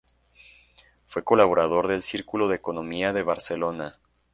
Fue 1.05 1.23
colaborador 1.23 1.87
del 1.87 2.01
Círculo 2.01 2.47
de 2.47 2.55
Economía 2.55 3.13
de 3.13 3.21
Barcelona. 3.21 3.91